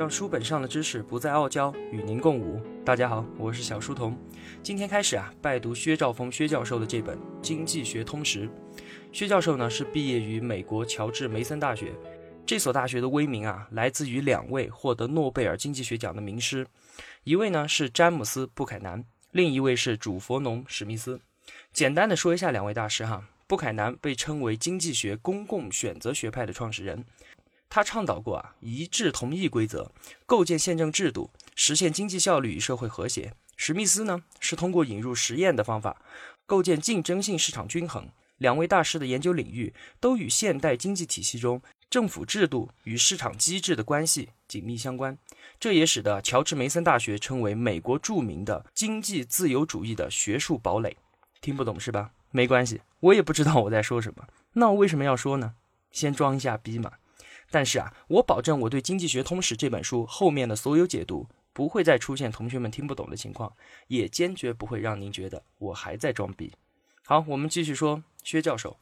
[0.00, 2.58] 让书本上的知识不再傲娇，与您共舞。
[2.86, 4.16] 大家好，我是小书童。
[4.62, 8.48] 今天开始啊，拜读薛兆丰薛教授的这本《经济学通识》。
[9.12, 11.92] 薛教授呢是毕业于美国乔治梅森大学，
[12.46, 16.66] 这所大学的威名啊，来自于两位获得诺贝尔经济学奖的名师，
[17.24, 21.20] 一位呢是詹姆斯布凯南，另一位是主佛农史密斯。
[21.74, 27.04] 简单的说一下两位大师哈，布凯南被称为经济学公共选择学派的创始人。
[27.70, 29.92] 他倡导过啊，一致同意规则，
[30.26, 33.32] 构建宪政制度，实现经济效率与社会和谐。
[33.56, 36.02] 史密斯呢，是通过引入实验的方法，
[36.46, 38.08] 构建竞争性市场均衡。
[38.38, 45.16] 两位大师的研究领域都与现代经济体系中政府制度与市场机制的关系紧密相关。
[45.60, 50.96] 这也使得乔治梅森大学成为美国著名的经济自由主义的学术堡垒。
[51.42, 52.12] 听不懂是吧？
[52.30, 54.26] 没关系，我也不知道我在说什么。
[54.54, 55.52] 那我为什么要说呢？
[55.92, 56.92] 先装一下逼嘛。
[57.50, 63.52] 但是啊，我保证我对《经济学通史》这本书后面的所有解读不会再出现同学们听不懂的情况，
[63.88, 66.52] 也坚决不会让您觉得我还在装逼。
[67.04, 68.78] 好，我们继续说薛教授。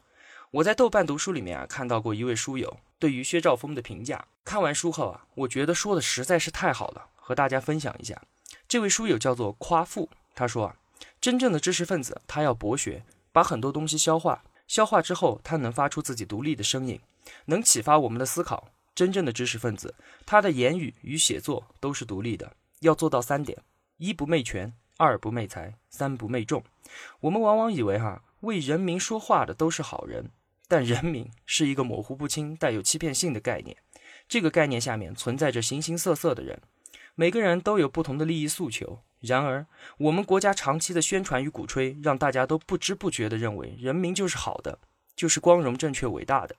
[0.50, 8.20] 我在豆瓣读书里面啊看到过一位书友对于薛兆丰的评价，看完书后啊，我觉得说的实在是太好了，和大家分享一下。
[8.66, 10.76] 这位书友叫做夸父，他说啊，
[11.20, 17.00] 真正的知识分子他要博学，把很多东西消化，消化之后他能发出自己独立的声音。
[17.46, 18.70] 能启发我们的思考。
[18.94, 19.94] 真正的知识分子，
[20.26, 22.52] 他的言语与写作都是独立的。
[22.80, 23.56] 要做到三点：
[23.96, 26.64] 一不媚权，二不媚财，三不媚众。
[27.20, 30.30] 我们往往以为哈为人民说话的都是好人，
[30.66, 33.76] 但人民是一个模糊不清、带有欺骗性的概念。
[34.28, 36.60] 这个概念下面存在着形形色色的人，
[37.14, 39.00] 每个人都有不同的利益诉求。
[39.20, 39.66] 然而，
[39.98, 44.78] 我们国家长期的宣传与鼓吹，让大家都不知不觉地认为人民就是好的，
[45.18, 46.54] 就是光荣、正确、伟大的。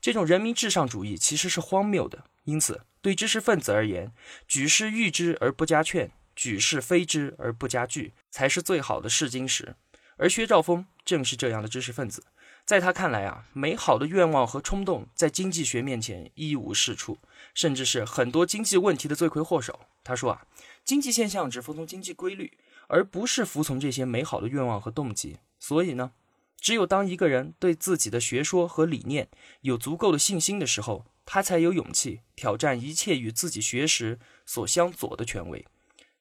[0.00, 4.12] 这种人民至上主义其实是荒谬的，因此对知识分子而言，
[4.48, 9.76] 举世誉之而不加劝，举世非之而不加惧，才是最好的试金石。
[10.16, 12.24] 而薛兆丰正是这样的知识分子，
[12.66, 17.16] 在他看来啊，美好的愿望和冲动在经济学面前一无是处，
[17.54, 19.78] 甚至是很多经济问题的罪魁祸首。
[20.02, 20.42] 他说啊，
[20.84, 22.58] 经济现象只服从经济规律，
[22.88, 25.38] 而不是服从这些美好的愿望和动机。
[25.60, 26.10] 所以呢？
[26.60, 29.28] 只有当一个人对自己的学说和理念
[29.62, 35.64] 有足够的信心的时候，他才有勇气挑战一切与自己学识所相左的权威。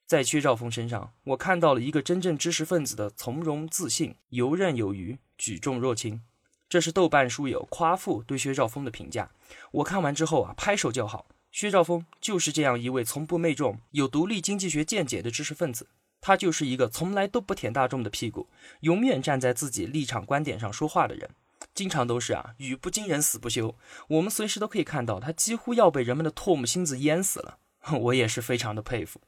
[0.05, 6.21] 在薛兆丰身上，我看到了一个真正知识分子的从容自信、游刃有余、举重若轻。
[6.67, 9.31] 这是豆瓣书友夸父对薛兆丰的评价。
[9.71, 11.27] 我看完之后啊，拍手叫好。
[11.51, 15.87] 薛兆丰就是这样一位从不媚众、有独立经济学见解的知识分子。
[16.21, 18.49] 他就是一个从来都不舔大众的屁股，
[18.81, 21.29] 永远站在自己立场观点上说话的人，
[21.73, 23.75] 经常都是啊语不惊人死不休。
[24.07, 27.57] 我们随时都可以看到他几乎要被人们的唾沫星子淹死了。
[28.01, 29.21] 我也是非常的佩服。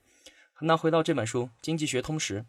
[0.59, 2.41] 那回到这本书《经济学通识》，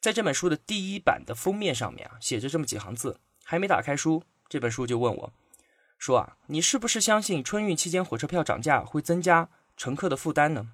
[0.00, 5.32] 在这本书的第一版的封面上面啊写着这么几行字，还没打开书，这本书就问我，
[5.98, 10.70] 说啊你是不是相信春运期间火车票涨价会增加乘客的负担呢？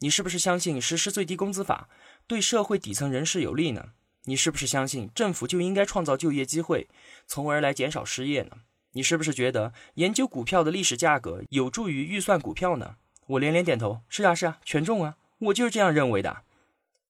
[0.00, 1.88] 你是不是相信实施最低工资法？
[2.26, 3.90] 对社会底层人士有利呢？
[4.24, 6.88] 你是不是相信政府就应该创造就业机会，
[7.26, 8.58] 从而来减少失业呢？
[8.92, 12.96] 你是不是觉得研究股票的历史价格有助于预算股票呢？
[13.26, 16.42] 我连连点头，是啊是啊，权重啊，我就是这样认为的。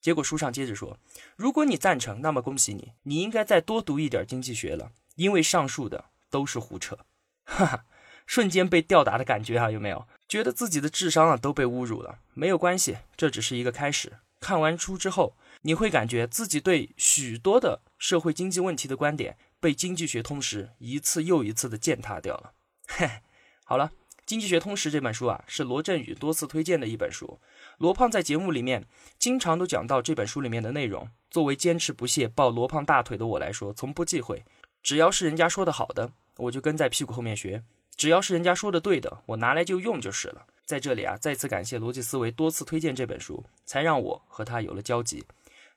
[0.01, 0.99] 结果书上接着说，
[1.37, 6.99] 如果你赞成，那么恭喜你，你应该再多读一点经济学了，因为上述的都是胡扯。
[7.45, 7.85] 哈哈，
[8.27, 10.07] 瞬间被吊打的感觉啊，有没有？
[10.29, 12.19] 觉得自己的智商啊都被侮辱了？
[12.33, 14.15] 没有关系，这只是一个开始。
[14.45, 22.53] 看完书之后，你会感觉自己对许多的社会经济问题的观点被《经济学通识》一次又一次的践踏掉了。
[22.87, 23.09] 嘿，
[23.65, 23.87] 好了，
[24.27, 27.41] 《经济学通识》这本书啊，是罗振宇多次推荐的一本书。
[27.79, 28.85] 罗胖在节目里面
[29.19, 31.09] 经常都讲到这本书里面的内容。
[31.31, 34.45] 作为坚持不懈抱罗胖大腿的我来说，从不忌讳，
[34.83, 37.63] 只要是人家说的好的，我就跟在屁股后面学；
[37.97, 40.45] 只要是人家说的对的，我拿来就用就是了。
[40.65, 45.25] 在这里啊，再次感谢逻辑思维多次推荐这本书，才让我和他有了交集。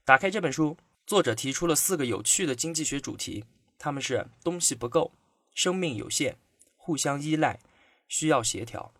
[0.05, 3.43] 打开这本书，作者提出了四个有趣的经济学主题，
[3.77, 5.11] 他们是东西不够、
[5.53, 6.37] 生命有限、
[6.77, 7.59] 互相依赖、
[8.07, 8.93] 需要协调。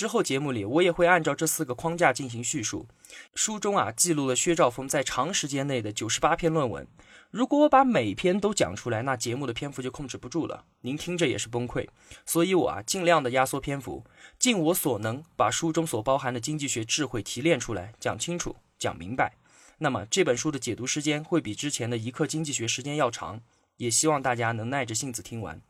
[0.00, 2.88] 之后节目里，我也会按照这四个框架进行叙述。
[3.34, 6.86] 书中啊，记录了薛兆丰在长时间内的九十八篇论文。
[7.30, 11.86] 如果我把每篇都讲出来，那节目的篇幅就控制不住了，您听着也是崩溃。
[12.24, 14.02] 所以，我啊尽量的压缩篇幅，
[14.38, 19.34] 尽我所能把书中所包含的经济学智慧提炼出来，讲清楚、讲明白。
[19.76, 23.42] 那么这本书的解读时间会比之前的一课经济学时间要长，
[23.76, 25.60] 也希望大家能耐着性子听完。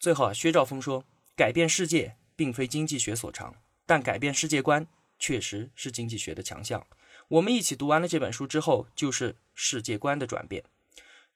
[0.00, 1.04] 最后啊，薛兆丰说
[1.38, 3.54] ：“改变世界并非经济学所长，
[3.84, 4.86] 但改变世界观
[5.18, 6.86] 确实是经济学的强项。
[7.28, 10.64] 我们一起读完了这本书之后，就是世界观的转变。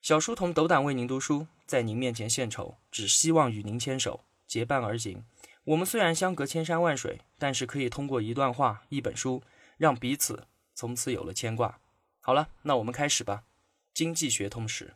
[0.01, 5.23] 小书童斗胆为您读书，在您面前献丑，只希望与您牵手，结伴而行。
[5.65, 9.43] 我们虽然相隔千山万水，但是可以通过一段话、一本书，
[9.77, 11.81] 让彼此从此有了牵挂。
[12.23, 13.43] 好了，那我们开始吧。
[13.93, 14.95] 经济学通识。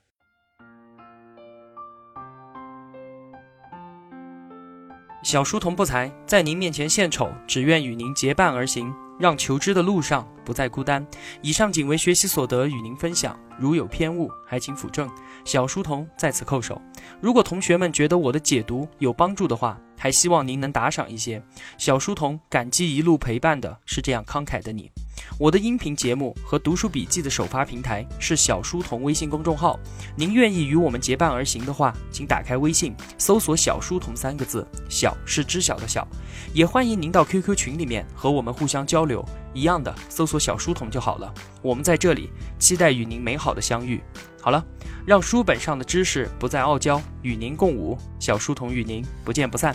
[5.25, 11.05] 小书童不才，在您面前献丑，只愿与您结伴而行，让求知的路上不再孤单。
[11.43, 13.39] 以上仅为学习所得，与您分享。
[13.59, 15.11] 如有偏误，还请斧正。
[15.45, 16.81] 小书童在此叩首。
[17.21, 21.43] 如果同学们觉得我的解读有帮助的话，还希望您能打赏一些。
[21.77, 24.89] 小书童感激一路陪伴的是这样慷慨的你。
[25.39, 29.79] 我的音频节目和读书笔记的首发平台是小书童微信公众号。
[30.17, 36.07] 您愿意与我们结伴而行的话，请打开微信，搜索“小书童”三个字，小是知晓的小。
[36.53, 39.25] 也欢迎您到 QQ 群里面和我们互相交流，
[39.55, 41.33] 一样的搜索“小书童”就好了。
[41.63, 44.03] 我们在这里期待与您美好的相遇。
[44.43, 44.65] 好了，
[45.07, 47.97] 让书本上的知识不再傲娇，与您共舞。
[48.19, 49.73] 小书童与您不见不散。